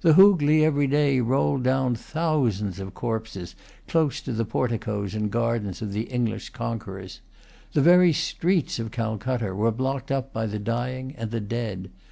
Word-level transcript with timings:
The 0.00 0.14
Hoogley 0.14 0.64
every 0.64 0.88
day 0.88 1.20
rolled 1.20 1.62
down 1.62 1.94
thousands 1.94 2.80
of 2.80 2.94
corpses 2.94 3.54
close 3.86 4.20
to 4.22 4.32
the 4.32 4.44
porticoes 4.44 5.14
and 5.14 5.30
gardens 5.30 5.80
of 5.80 5.92
the 5.92 6.10
English 6.12 6.50
conquerors. 6.50 7.20
The 7.74 7.80
very 7.82 8.12
streets 8.12 8.80
of 8.80 8.90
Calcutta 8.90 9.54
were 9.54 9.70
blocked 9.70 10.10
up 10.10 10.32
by 10.32 10.46
the 10.46 10.58
dying 10.58 11.14
and 11.16 11.30
the 11.30 11.38
dead. 11.38 11.90